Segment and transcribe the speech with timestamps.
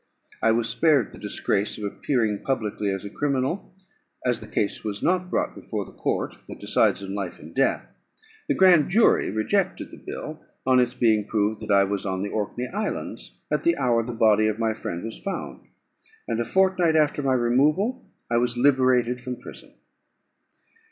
[0.41, 3.71] I was spared the disgrace of appearing publicly as a criminal,
[4.25, 7.93] as the case was not brought before the court that decides on life and death.
[8.47, 12.29] The grand jury rejected the bill, on its being proved that I was on the
[12.29, 15.67] Orkney Islands at the hour the body of my friend was found;
[16.27, 19.71] and a fortnight after my removal I was liberated from prison.